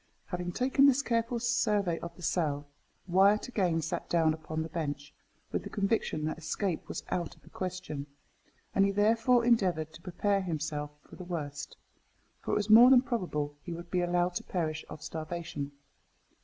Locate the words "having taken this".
0.25-1.03